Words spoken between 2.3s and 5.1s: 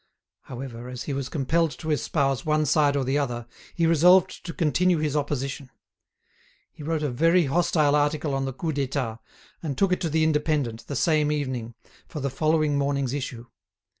one side or the other, he resolved to continue